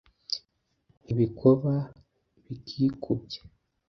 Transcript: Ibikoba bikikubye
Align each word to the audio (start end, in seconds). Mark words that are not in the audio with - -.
Ibikoba 1.11 1.73
bikikubye 2.45 3.39